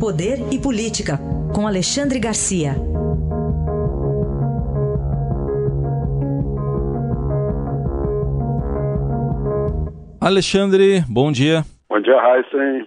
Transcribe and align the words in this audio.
Poder 0.00 0.38
e 0.52 0.62
Política, 0.62 1.18
com 1.52 1.66
Alexandre 1.66 2.20
Garcia. 2.20 2.70
Alexandre, 10.20 11.02
bom 11.08 11.32
dia. 11.32 11.64
Bom 11.90 12.00
dia, 12.00 12.14
Heisen. 12.14 12.86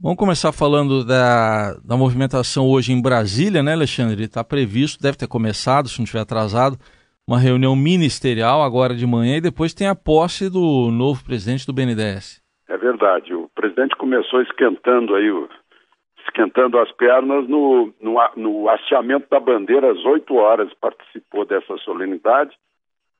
Vamos 0.00 0.18
começar 0.18 0.52
falando 0.52 1.04
da, 1.04 1.74
da 1.84 1.96
movimentação 1.96 2.68
hoje 2.68 2.92
em 2.92 3.02
Brasília, 3.02 3.60
né, 3.60 3.72
Alexandre? 3.72 4.22
Está 4.22 4.44
previsto, 4.44 5.02
deve 5.02 5.18
ter 5.18 5.26
começado, 5.26 5.88
se 5.88 5.98
não 5.98 6.04
estiver 6.04 6.22
atrasado, 6.22 6.76
uma 7.26 7.40
reunião 7.40 7.74
ministerial 7.74 8.62
agora 8.62 8.94
de 8.94 9.04
manhã 9.04 9.38
e 9.38 9.40
depois 9.40 9.74
tem 9.74 9.88
a 9.88 9.96
posse 9.96 10.48
do 10.48 10.92
novo 10.92 11.24
presidente 11.24 11.66
do 11.66 11.72
BNDES. 11.72 12.40
É 12.68 12.78
verdade. 12.78 13.34
O 13.34 13.50
presidente 13.52 13.96
começou 13.96 14.40
esquentando 14.42 15.16
aí 15.16 15.28
o, 15.28 15.48
esquentando 16.30 16.78
as 16.78 16.90
pernas 16.92 17.48
no, 17.48 17.92
no, 18.00 18.18
no 18.36 18.68
hasteamento 18.70 19.28
da 19.28 19.40
bandeira. 19.40 19.90
Às 19.90 20.04
8 20.04 20.34
horas, 20.34 20.72
participou 20.74 21.44
dessa 21.44 21.76
solenidade, 21.78 22.56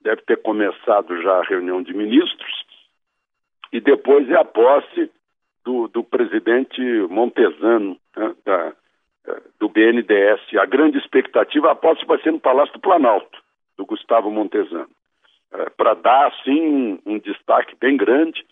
deve 0.00 0.22
ter 0.22 0.40
começado 0.42 1.20
já 1.22 1.38
a 1.38 1.44
reunião 1.44 1.82
de 1.82 1.94
ministros, 1.94 2.64
e 3.72 3.80
depois 3.80 4.28
é 4.30 4.36
a 4.36 4.44
posse 4.44 5.10
do, 5.64 5.88
do 5.88 6.02
presidente 6.02 6.80
Montesano, 7.08 7.96
né, 8.16 8.34
da, 8.44 8.72
eh, 9.26 9.42
do 9.58 9.68
BNDES. 9.68 10.40
A 10.60 10.66
grande 10.66 10.98
expectativa, 10.98 11.70
a 11.70 11.74
posse 11.74 12.04
vai 12.06 12.20
ser 12.20 12.32
no 12.32 12.40
Palácio 12.40 12.74
do 12.74 12.80
Planalto, 12.80 13.38
do 13.76 13.86
Gustavo 13.86 14.30
Montesano, 14.30 14.90
é, 15.52 15.70
para 15.70 15.94
dar, 15.94 16.28
assim, 16.28 16.60
um, 16.60 16.98
um 17.06 17.18
destaque 17.18 17.74
bem 17.80 17.96
grande 17.96 18.44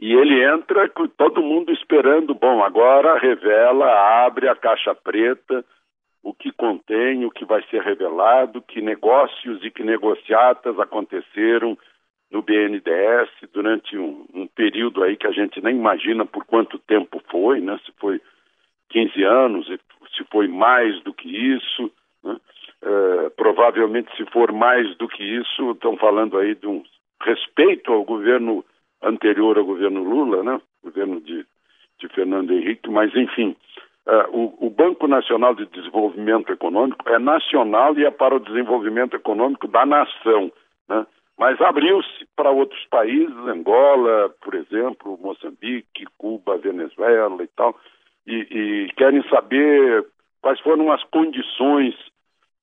e 0.00 0.12
ele 0.12 0.44
entra 0.44 0.88
com 0.88 1.06
todo 1.06 1.42
mundo 1.42 1.72
esperando, 1.72 2.34
bom, 2.34 2.62
agora 2.62 3.18
revela, 3.18 4.24
abre 4.24 4.48
a 4.48 4.54
caixa 4.54 4.94
preta, 4.94 5.64
o 6.22 6.34
que 6.34 6.50
contém, 6.52 7.24
o 7.24 7.30
que 7.30 7.44
vai 7.44 7.62
ser 7.70 7.82
revelado, 7.82 8.62
que 8.62 8.80
negócios 8.80 9.62
e 9.62 9.70
que 9.70 9.82
negociatas 9.82 10.78
aconteceram 10.78 11.78
no 12.30 12.42
BNDES 12.42 13.28
durante 13.52 13.96
um, 13.96 14.26
um, 14.34 14.46
período 14.48 15.04
aí 15.04 15.16
que 15.16 15.26
a 15.26 15.32
gente 15.32 15.60
nem 15.62 15.76
imagina 15.76 16.24
por 16.24 16.44
quanto 16.44 16.78
tempo 16.78 17.22
foi, 17.30 17.60
né? 17.60 17.78
Se 17.84 17.92
foi 18.00 18.20
15 18.90 19.22
anos, 19.22 19.66
se 20.16 20.24
foi 20.32 20.48
mais 20.48 21.00
do 21.02 21.12
que 21.12 21.28
isso, 21.28 21.92
né? 22.24 22.36
é, 22.82 23.30
provavelmente 23.30 24.14
se 24.16 24.24
for 24.30 24.50
mais 24.50 24.96
do 24.96 25.06
que 25.06 25.22
isso, 25.22 25.70
estão 25.70 25.96
falando 25.96 26.38
aí 26.38 26.54
de 26.54 26.66
um 26.66 26.82
respeito 27.22 27.92
ao 27.92 28.04
governo 28.04 28.64
anterior 29.04 29.58
ao 29.58 29.64
governo 29.64 30.02
Lula, 30.02 30.42
né? 30.42 30.60
governo 30.82 31.20
de, 31.20 31.46
de 31.98 32.08
Fernando 32.08 32.52
Henrique, 32.52 32.90
mas 32.90 33.14
enfim, 33.14 33.56
uh, 34.06 34.36
o, 34.36 34.66
o, 34.66 34.70
Banco 34.70 35.06
Nacional 35.06 35.54
de 35.54 35.66
Desenvolvimento 35.66 36.52
Econômico 36.52 37.08
é 37.08 37.18
nacional 37.18 37.96
e 37.98 38.04
é 38.04 38.10
para 38.10 38.36
o 38.36 38.40
desenvolvimento 38.40 39.14
econômico 39.14 39.66
da 39.68 39.86
nação, 39.86 40.50
né? 40.88 41.06
mas 41.38 41.60
abriu-se 41.60 42.26
para 42.36 42.50
outros 42.50 42.84
países, 42.86 43.36
Angola, 43.46 44.30
por 44.40 44.54
exemplo, 44.54 45.18
Moçambique, 45.20 46.06
Cuba, 46.16 46.58
Venezuela 46.58 47.42
e 47.42 47.48
tal, 47.48 47.78
e, 48.26 48.34
e 48.86 48.92
querem 48.96 49.22
saber 49.28 50.04
quais 50.40 50.60
foram 50.60 50.92
as 50.92 51.02
condições 51.04 51.94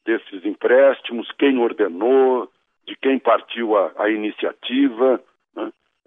desses 0.06 0.46
empréstimos, 0.46 1.32
quem 1.38 1.58
ordenou, 1.60 2.50
de 2.88 2.96
quem 2.96 3.20
partiu 3.20 3.78
a, 3.78 3.92
a 3.98 4.10
iniciativa, 4.10 5.22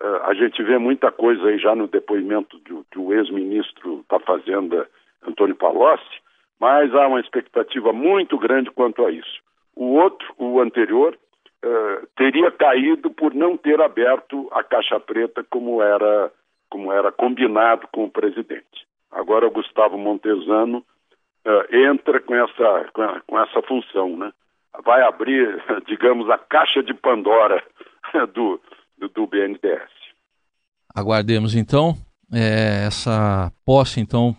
a 0.01 0.35
gente 0.35 0.63
vê 0.63 0.77
muita 0.77 1.11
coisa 1.11 1.47
aí 1.49 1.59
já 1.59 1.75
no 1.75 1.87
depoimento 1.87 2.59
do, 2.59 2.85
do 2.93 3.15
ex-ministro 3.15 4.05
da 4.11 4.19
Fazenda, 4.19 4.89
Antônio 5.27 5.55
Palocci, 5.57 6.21
mas 6.61 6.95
há 6.95 7.07
uma 7.07 7.21
expectativa 7.21 7.93
muito 7.93 8.39
grande 8.39 8.71
quanto 8.71 9.05
a 9.05 9.11
isso. 9.11 9.41
O 9.77 9.97
outro, 9.97 10.33
o 10.39 10.61
anterior, 10.61 11.17
uh, 11.65 12.07
teria 12.17 12.51
caído 12.51 13.11
por 13.11 13.35
não 13.35 13.57
ter 13.57 13.81
aberto 13.81 14.49
a 14.53 14.63
caixa 14.63 15.01
preta 15.01 15.45
como 15.51 15.83
era, 15.83 16.31
como 16.71 16.93
era 16.93 17.11
combinado 17.11 17.89
com 17.93 18.05
o 18.05 18.11
presidente. 18.11 18.87
Agora 19.11 19.47
o 19.47 19.51
Gustavo 19.51 19.99
Montesano 19.99 20.79
uh, 20.79 21.77
entra 21.77 22.21
com 22.21 22.35
essa, 22.35 22.91
com, 22.93 23.03
a, 23.03 23.21
com 23.27 23.41
essa 23.41 23.63
função, 23.63 24.17
né? 24.17 24.33
Vai 24.85 25.03
abrir, 25.03 25.63
digamos, 25.87 26.29
a 26.31 26.39
caixa 26.39 26.83
de 26.83 26.95
Pandora 26.95 27.63
do, 28.33 28.61
do, 28.99 29.09
do 29.09 29.27
BNDES. 29.27 29.94
Aguardemos 30.95 31.55
então 31.55 31.97
é, 32.33 32.87
essa 32.87 33.51
posse, 33.65 34.01
então 34.01 34.37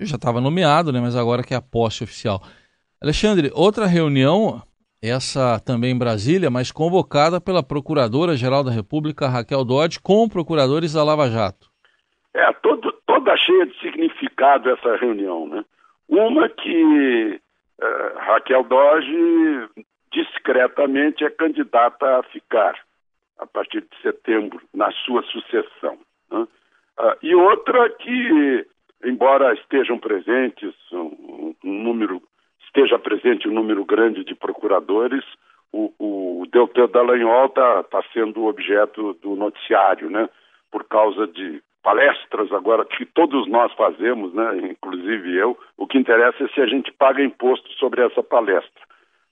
já 0.00 0.16
estava 0.16 0.40
nomeado, 0.40 0.92
né? 0.92 1.00
Mas 1.00 1.16
agora 1.16 1.42
que 1.42 1.54
é 1.54 1.56
a 1.56 1.62
posse 1.62 2.04
oficial. 2.04 2.40
Alexandre, 3.02 3.50
outra 3.54 3.86
reunião, 3.86 4.62
essa 5.02 5.60
também 5.60 5.92
em 5.92 5.98
Brasília, 5.98 6.50
mas 6.50 6.72
convocada 6.72 7.40
pela 7.40 7.62
Procuradora-Geral 7.62 8.64
da 8.64 8.70
República, 8.70 9.28
Raquel 9.28 9.64
Dodge, 9.64 10.00
com 10.00 10.28
procuradores 10.28 10.92
da 10.92 11.04
Lava 11.04 11.28
Jato. 11.28 11.68
É, 12.34 12.52
todo, 12.54 12.92
toda 13.06 13.36
cheia 13.36 13.66
de 13.66 13.78
significado 13.80 14.70
essa 14.70 14.96
reunião, 14.96 15.46
né? 15.46 15.64
Uma 16.08 16.48
que 16.48 17.40
uh, 17.80 18.18
Raquel 18.18 18.64
Dodge 18.64 19.68
discretamente 20.12 21.24
é 21.24 21.30
candidata 21.30 22.18
a 22.18 22.22
ficar 22.24 22.74
a 23.38 23.46
partir 23.46 23.82
de 23.82 24.02
setembro, 24.02 24.60
na 24.74 24.90
sua 25.04 25.22
sucessão. 25.24 25.98
Né? 26.30 26.46
Ah, 26.98 27.16
e 27.22 27.34
outra 27.34 27.88
que, 27.90 28.66
embora 29.04 29.54
estejam 29.54 29.98
presentes 29.98 30.74
um, 30.92 31.54
um, 31.64 31.82
número, 31.82 32.22
esteja 32.66 32.98
presente 32.98 33.48
um 33.48 33.54
número 33.54 33.84
grande 33.84 34.24
de 34.24 34.34
procuradores, 34.34 35.24
o, 35.72 35.92
o 35.98 36.46
Deltan 36.50 36.88
Dallagnol 36.88 37.46
está 37.46 37.82
tá 37.84 38.02
sendo 38.12 38.46
objeto 38.46 39.14
do 39.14 39.36
noticiário, 39.36 40.10
né? 40.10 40.28
Por 40.70 40.84
causa 40.84 41.26
de 41.26 41.62
palestras 41.82 42.52
agora 42.52 42.84
que 42.84 43.06
todos 43.06 43.46
nós 43.48 43.72
fazemos, 43.74 44.34
né? 44.34 44.70
Inclusive 44.70 45.36
eu. 45.36 45.58
O 45.76 45.86
que 45.86 45.98
interessa 45.98 46.44
é 46.44 46.48
se 46.48 46.60
a 46.60 46.66
gente 46.66 46.92
paga 46.92 47.22
imposto 47.22 47.70
sobre 47.74 48.04
essa 48.04 48.22
palestra. 48.22 48.82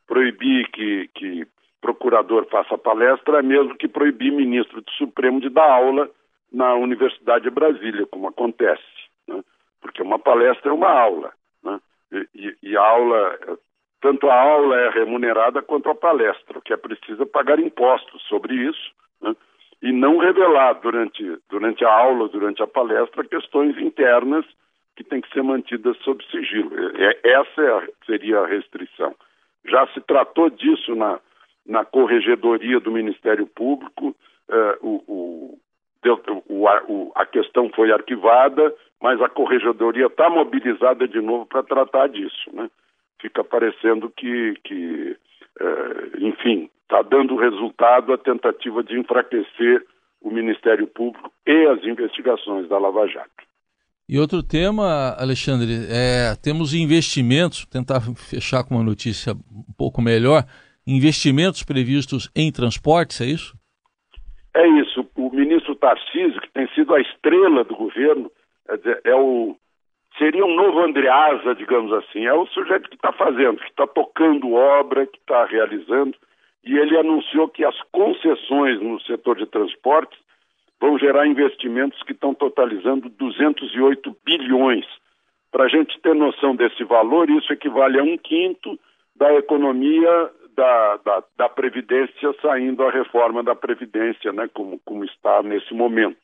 Proibir 0.07 0.71
que, 0.71 1.09
que 1.15 1.47
procurador 1.87 2.47
faça 2.51 2.77
palestra 2.77 3.39
é 3.39 3.43
mesmo 3.43 3.77
que 3.77 3.87
proibir 3.87 4.33
ministro 4.33 4.81
do 4.81 4.91
Supremo 4.93 5.41
de 5.41 5.49
dar 5.49 5.71
aula 5.71 6.11
na 6.53 6.75
Universidade 6.75 7.45
de 7.45 7.51
Brasília, 7.51 8.07
como 8.07 8.27
acontece, 8.27 8.83
né? 9.29 9.41
porque 9.81 10.03
uma 10.03 10.19
palestra 10.19 10.71
é 10.71 10.75
uma 10.75 10.91
aula, 10.91 11.33
né? 11.63 11.79
e, 12.35 12.57
e, 12.61 12.77
a 12.77 12.83
aula, 12.83 13.39
tanto 14.01 14.29
a 14.29 14.35
aula 14.35 14.81
é 14.81 14.91
remunerada 14.91 15.63
quanto 15.63 15.89
a 15.89 15.95
palestra, 15.95 16.59
o 16.59 16.63
que 16.63 16.73
é 16.73 16.77
preciso 16.77 17.23
é 17.23 17.27
pagar 17.27 17.61
impostos 17.61 18.21
sobre 18.23 18.55
isso, 18.55 18.91
né? 19.21 19.37
e 19.81 19.93
não 19.93 20.19
revelar 20.19 20.73
durante, 20.81 21.39
durante 21.49 21.85
a 21.85 21.93
aula, 21.93 22.29
durante 22.29 22.63
a 22.65 22.67
palestra, 22.67 23.23
questões 23.25 23.79
internas 23.79 24.45
que 24.97 25.05
têm 25.05 25.21
que 25.21 25.33
ser 25.33 25.43
mantidas 25.45 25.97
sob 25.99 26.25
sigilo. 26.31 26.73
Essa 27.23 27.63
é 27.63 27.89
seria 28.07 28.41
a 28.41 28.47
restrição. 28.47 29.15
Já 29.67 29.87
se 29.89 30.01
tratou 30.01 30.49
disso 30.49 30.95
na, 30.97 31.21
na 31.67 31.85
corregedoria 31.85 32.81
do 32.81 32.91
Ministério 32.91 33.47
Público, 33.47 34.15
uh, 34.49 34.87
o, 34.87 35.03
o, 35.07 35.59
o, 36.49 36.65
o, 36.89 37.13
a 37.15 37.27
questão 37.27 37.71
foi 37.75 37.93
arquivada, 37.93 38.75
mas 39.01 39.21
a 39.21 39.29
corregedoria 39.29 40.07
está 40.07 40.31
mobilizada 40.31 41.07
de 41.07 41.21
novo 41.21 41.47
para 41.47 41.63
tratar 41.63 42.09
disso. 42.09 42.51
Né? 42.53 42.71
Fica 43.21 43.43
parecendo 43.43 44.11
que, 44.11 44.55
que 44.65 45.17
uh, 45.61 46.25
enfim, 46.25 46.71
está 46.83 47.03
dando 47.03 47.37
resultado 47.37 48.13
a 48.13 48.19
tentativa 48.19 48.83
de 48.83 48.99
enfraquecer 48.99 49.85
o 50.23 50.31
Ministério 50.31 50.87
Público 50.87 51.31
e 51.47 51.67
as 51.67 51.85
investigações 51.85 52.69
da 52.69 52.79
Lava 52.79 53.07
Jato. 53.07 53.47
E 54.09 54.21
outro 54.21 54.41
tema, 54.41 55.17
Alexandre, 55.19 55.87
é, 55.91 56.35
temos 56.37 56.75
investimentos, 56.75 57.67
tentar 57.67 58.01
fechar 58.15 58.63
com 58.65 58.77
uma 58.77 58.85
notícia 58.85 59.33
um 59.33 59.73
pouco 59.77 60.01
melhor 60.01 60.45
investimentos 60.87 61.63
previstos 61.63 62.31
em 62.35 62.53
transportes, 62.53 63.21
é 63.21 63.27
isso? 63.27 63.55
É 64.55 64.67
isso. 64.81 65.07
O 65.17 65.31
ministro 65.31 65.75
Tarcísio, 65.75 66.41
que 66.41 66.53
tem 66.53 66.69
sido 66.75 66.95
a 66.95 67.01
estrela 67.01 67.65
do 67.65 67.75
governo, 67.75 68.31
é, 69.05 69.15
o 69.15 69.57
seria 70.19 70.45
um 70.45 70.55
novo 70.55 70.81
Andreasa, 70.81 71.55
digamos 71.55 71.93
assim. 71.93 72.27
É 72.27 72.33
o 72.33 72.47
sujeito 72.47 72.89
que 72.89 72.97
está 72.97 73.13
fazendo, 73.13 73.59
que 73.59 73.69
está 73.69 73.87
tocando 73.87 74.55
obra, 74.55 75.07
que 75.07 75.19
está 75.19 75.45
realizando. 75.45 76.15
E 76.65 76.77
ele 76.77 76.97
anunciou 76.97 77.49
que 77.49 77.65
as 77.65 77.79
concessões 77.93 78.81
no 78.81 79.01
setor 79.03 79.37
de 79.37 79.47
transportes 79.47 80.19
vão 80.81 80.99
gerar 80.99 81.27
investimentos 81.27 82.03
que 82.03 82.13
estão 82.13 82.35
totalizando 82.35 83.09
208 83.09 84.17
bilhões. 84.25 84.87
Para 85.53 85.65
a 85.65 85.69
gente 85.69 85.99
ter 86.01 86.15
noção 86.15 86.57
desse 86.57 86.83
valor, 86.85 87.31
isso 87.31 87.53
equivale 87.53 87.99
a 87.99 88.03
um 88.03 88.19
quinto 88.19 88.79
da 89.15 89.33
economia 89.35 90.31
da, 90.57 90.97
da, 91.05 91.23
da, 91.37 91.49
Previdência 91.49 92.35
saindo 92.41 92.83
a 92.83 92.91
reforma 92.91 93.43
da 93.43 93.55
Previdência, 93.55 94.33
né, 94.33 94.49
como, 94.53 94.81
como 94.85 95.05
está 95.05 95.43
nesse 95.43 95.75
momento. 95.75 96.19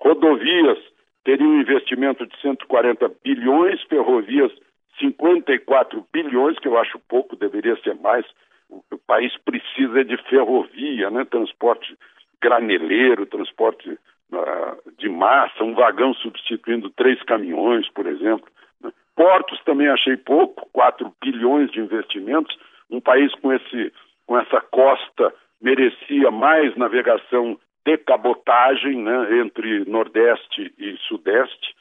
Rodovias 0.00 0.78
teria 1.24 1.46
um 1.46 1.60
investimento 1.60 2.26
de 2.26 2.38
140 2.40 3.10
bilhões, 3.22 3.80
ferrovias 3.84 4.52
54 4.98 6.04
bilhões, 6.12 6.58
que 6.58 6.68
eu 6.68 6.78
acho 6.78 6.98
pouco, 7.08 7.36
deveria 7.36 7.76
ser 7.82 7.94
mais. 7.94 8.26
O 8.68 8.98
país 9.06 9.32
precisa 9.44 10.04
de 10.04 10.16
ferrovia, 10.28 11.10
né? 11.10 11.24
transporte 11.24 11.96
graneleiro, 12.40 13.26
transporte 13.26 13.90
uh, 13.90 14.92
de 14.98 15.08
massa, 15.08 15.64
um 15.64 15.74
vagão 15.74 16.14
substituindo 16.14 16.90
três 16.90 17.22
caminhões, 17.22 17.88
por 17.90 18.06
exemplo. 18.06 18.46
Né? 18.82 18.90
Portos 19.16 19.60
também 19.64 19.88
achei 19.88 20.16
pouco, 20.16 20.68
4 20.72 21.12
bilhões 21.22 21.70
de 21.70 21.80
investimentos. 21.80 22.56
Um 22.90 23.00
país 23.00 23.32
com, 23.36 23.52
esse, 23.52 23.92
com 24.26 24.38
essa 24.38 24.60
costa 24.60 25.32
merecia 25.60 26.30
mais 26.30 26.74
navegação 26.76 27.58
de 27.84 27.96
cabotagem 27.98 28.96
né, 29.02 29.38
entre 29.38 29.84
Nordeste 29.86 30.72
e 30.78 30.96
Sudeste 31.08 31.74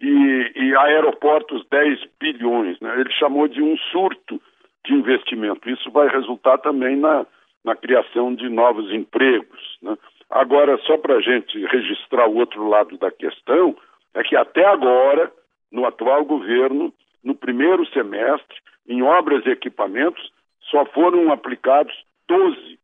e, 0.00 0.52
e 0.54 0.76
aeroportos 0.76 1.66
10 1.70 2.00
bilhões. 2.20 2.78
Né? 2.80 3.00
Ele 3.00 3.12
chamou 3.12 3.48
de 3.48 3.62
um 3.62 3.76
surto 3.90 4.40
de 4.84 4.94
investimento. 4.94 5.68
Isso 5.68 5.90
vai 5.90 6.08
resultar 6.08 6.58
também 6.58 6.96
na, 6.96 7.26
na 7.64 7.74
criação 7.74 8.34
de 8.34 8.48
novos 8.48 8.92
empregos. 8.92 9.78
Né? 9.82 9.96
Agora, 10.30 10.78
só 10.78 10.96
para 10.98 11.16
a 11.16 11.20
gente 11.20 11.58
registrar 11.66 12.28
o 12.28 12.36
outro 12.36 12.68
lado 12.68 12.96
da 12.98 13.10
questão, 13.10 13.76
é 14.14 14.22
que 14.22 14.36
até 14.36 14.64
agora, 14.64 15.32
no 15.70 15.86
atual 15.86 16.24
governo, 16.24 16.92
no 17.22 17.34
primeiro 17.34 17.86
semestre, 17.88 18.58
em 18.86 19.02
obras 19.02 19.44
e 19.44 19.50
equipamentos, 19.50 20.32
só 20.70 20.84
foram 20.86 21.32
aplicados 21.32 21.94
12 22.28 22.78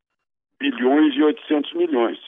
bilhões 0.58 1.14
e 1.14 1.22
800 1.22 1.72
milhões. 1.74 2.18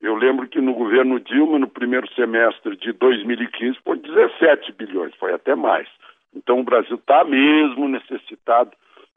Eu 0.00 0.14
lembro 0.14 0.46
que 0.48 0.60
no 0.60 0.74
governo 0.74 1.18
Dilma, 1.18 1.58
no 1.58 1.68
primeiro 1.68 2.08
semestre 2.14 2.76
de 2.76 2.92
2015, 2.92 3.78
foi 3.84 3.98
17 3.98 4.72
bilhões, 4.72 5.14
foi 5.16 5.32
até 5.32 5.54
mais. 5.54 5.88
Então 6.34 6.60
o 6.60 6.64
Brasil 6.64 6.96
está 6.96 7.24
mesmo 7.24 7.88
necessitado 7.88 8.70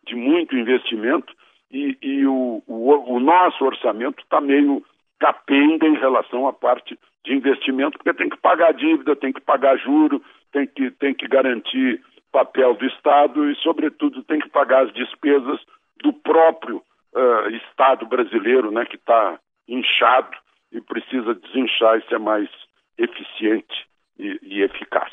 de 0.07 0.15
muito 0.15 0.55
investimento 0.55 1.33
e, 1.69 1.97
e 2.01 2.25
o, 2.25 2.63
o, 2.65 3.15
o, 3.15 3.19
nosso 3.19 3.63
orçamento 3.63 4.23
está 4.23 4.41
meio 4.41 4.83
capenga 5.19 5.85
em 5.85 5.95
relação 5.95 6.47
à 6.47 6.53
parte 6.53 6.97
de 7.23 7.33
investimento, 7.33 7.97
porque 7.99 8.13
tem 8.13 8.29
que 8.29 8.37
pagar 8.37 8.73
dívida, 8.73 9.15
tem 9.15 9.31
que 9.31 9.41
pagar 9.41 9.77
juro, 9.77 10.21
tem 10.51 10.65
que, 10.65 10.89
tem 10.89 11.13
que 11.13 11.27
garantir 11.27 12.01
papel 12.31 12.73
do 12.73 12.85
Estado 12.85 13.49
e, 13.51 13.55
sobretudo, 13.57 14.23
tem 14.23 14.39
que 14.39 14.49
pagar 14.49 14.85
as 14.85 14.93
despesas 14.93 15.59
do 16.03 16.13
próprio 16.13 16.77
uh, 17.13 17.49
Estado 17.49 18.05
brasileiro, 18.05 18.71
né, 18.71 18.85
que 18.85 18.95
está 18.95 19.39
inchado 19.67 20.35
e 20.71 20.81
precisa 20.81 21.35
desinchar 21.35 21.97
e 21.97 22.07
ser 22.07 22.19
mais 22.19 22.49
eficiente 22.97 23.87
e, 24.17 24.39
e 24.41 24.61
eficaz. 24.61 25.11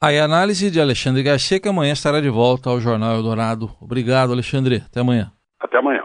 Aí 0.00 0.18
a 0.18 0.24
análise 0.24 0.70
de 0.70 0.80
Alexandre 0.80 1.22
Garcia, 1.22 1.58
que 1.58 1.68
amanhã 1.68 1.92
estará 1.92 2.20
de 2.20 2.28
volta 2.28 2.68
ao 2.68 2.78
Jornal 2.78 3.14
Eldorado. 3.14 3.70
Obrigado, 3.80 4.32
Alexandre. 4.32 4.82
Até 4.86 5.00
amanhã. 5.00 5.32
Até 5.58 5.78
amanhã. 5.78 6.04